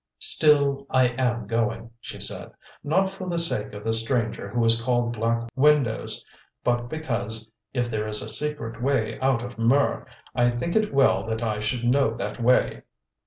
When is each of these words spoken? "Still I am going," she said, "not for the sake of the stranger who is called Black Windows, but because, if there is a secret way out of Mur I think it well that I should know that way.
"Still 0.17 0.87
I 0.89 1.09
am 1.09 1.45
going," 1.45 1.91
she 2.01 2.19
said, 2.19 2.53
"not 2.83 3.07
for 3.07 3.27
the 3.29 3.37
sake 3.37 3.73
of 3.75 3.83
the 3.83 3.93
stranger 3.93 4.49
who 4.49 4.65
is 4.65 4.81
called 4.81 5.13
Black 5.13 5.47
Windows, 5.55 6.25
but 6.63 6.89
because, 6.89 7.51
if 7.71 7.87
there 7.87 8.07
is 8.07 8.23
a 8.23 8.29
secret 8.29 8.81
way 8.81 9.19
out 9.19 9.43
of 9.43 9.59
Mur 9.59 10.07
I 10.33 10.49
think 10.49 10.75
it 10.75 10.91
well 10.91 11.23
that 11.27 11.43
I 11.43 11.59
should 11.59 11.83
know 11.85 12.15
that 12.17 12.41
way. 12.41 12.81